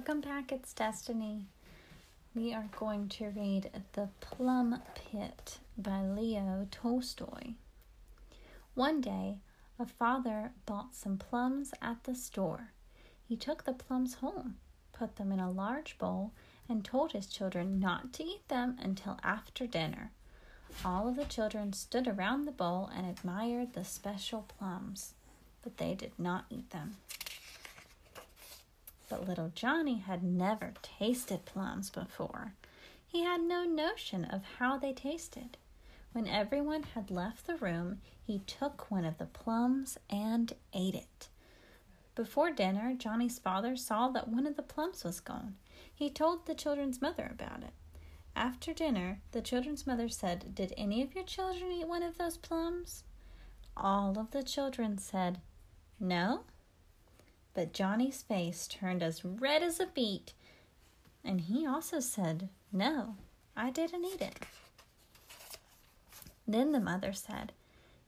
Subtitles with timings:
[0.00, 1.44] Welcome back, it's Destiny.
[2.34, 7.52] We are going to read The Plum Pit by Leo Tolstoy.
[8.72, 9.40] One day,
[9.78, 12.72] a father bought some plums at the store.
[13.28, 14.56] He took the plums home,
[14.94, 16.32] put them in a large bowl,
[16.66, 20.12] and told his children not to eat them until after dinner.
[20.82, 25.12] All of the children stood around the bowl and admired the special plums,
[25.62, 26.96] but they did not eat them.
[29.10, 32.54] But little Johnny had never tasted plums before.
[33.06, 35.58] He had no notion of how they tasted.
[36.12, 41.28] When everyone had left the room, he took one of the plums and ate it.
[42.14, 45.56] Before dinner, Johnny's father saw that one of the plums was gone.
[45.92, 47.72] He told the children's mother about it.
[48.36, 52.36] After dinner, the children's mother said, Did any of your children eat one of those
[52.36, 53.02] plums?
[53.76, 55.40] All of the children said,
[55.98, 56.44] No.
[57.54, 60.32] But Johnny's face turned as red as a beet,
[61.24, 63.16] and he also said, No,
[63.56, 64.38] I didn't eat it.
[66.46, 67.52] Then the mother said,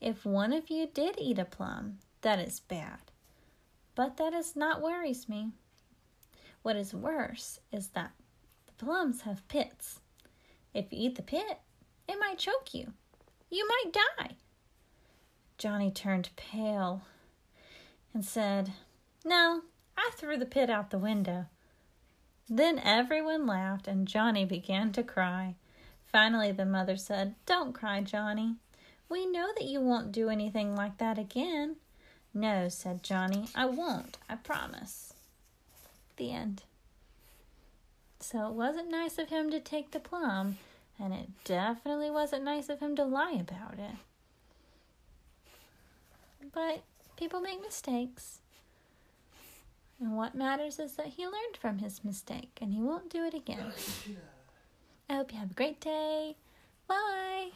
[0.00, 2.98] If one of you did eat a plum, that is bad.
[3.94, 5.52] But that is not worries me.
[6.62, 8.12] What is worse is that
[8.66, 10.00] the plums have pits.
[10.74, 11.58] If you eat the pit,
[12.08, 12.92] it might choke you.
[13.50, 14.36] You might die.
[15.56, 17.02] Johnny turned pale
[18.14, 18.72] and said,
[19.24, 19.62] no,
[19.96, 21.46] I threw the pit out the window.
[22.48, 25.56] Then everyone laughed and Johnny began to cry.
[26.06, 28.56] Finally, the mother said, Don't cry, Johnny.
[29.08, 31.76] We know that you won't do anything like that again.
[32.32, 35.14] No, said Johnny, I won't, I promise.
[36.16, 36.62] The end.
[38.20, 40.58] So it wasn't nice of him to take the plum,
[40.98, 43.96] and it definitely wasn't nice of him to lie about it.
[46.52, 46.82] But
[47.16, 48.40] people make mistakes.
[50.00, 53.34] And what matters is that he learned from his mistake and he won't do it
[53.34, 53.72] again.
[55.10, 56.36] I hope you have a great day.
[56.86, 57.48] Bye.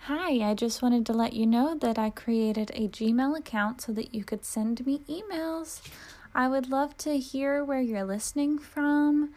[0.00, 3.92] Hi, I just wanted to let you know that I created a Gmail account so
[3.92, 5.80] that you could send me emails.
[6.34, 9.32] I would love to hear where you're listening from.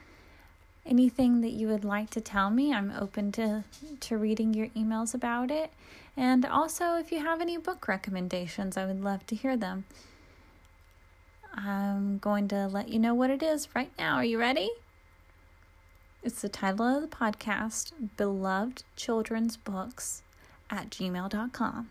[0.85, 3.63] Anything that you would like to tell me, I'm open to,
[4.01, 5.71] to reading your emails about it.
[6.17, 9.85] And also, if you have any book recommendations, I would love to hear them.
[11.57, 14.15] I'm going to let you know what it is right now.
[14.15, 14.69] Are you ready?
[16.21, 20.21] It's the title of the podcast Beloved Children's Books
[20.69, 21.89] at gmail.com.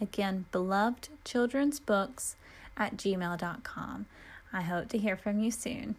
[0.00, 2.36] Again, beloved children's books
[2.76, 4.06] at gmail.com.
[4.52, 5.96] I hope to hear from you soon.